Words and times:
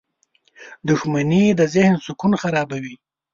•دښمني 0.89 1.43
د 1.59 1.61
ذهن 1.75 1.95
سکون 2.05 2.33
خرابوي. 2.41 2.95